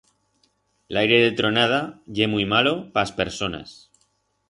L'aire 0.97 1.19
de 1.25 1.29
tronada 1.43 1.79
ye 2.21 2.31
muit 2.35 2.53
malo 2.57 2.75
pa 2.97 3.07
as 3.07 3.17
personas. 3.25 3.81